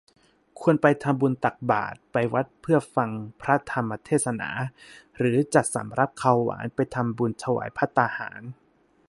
[0.59, 3.09] ควรไปทำบุญตักบาตร ไปวัดเพื่อฟัง
[3.41, 4.49] พระธรรมเทศนา
[5.17, 8.41] หรือจัดสำรับคาวหวานไปทำบุญถวายภัตตาหาร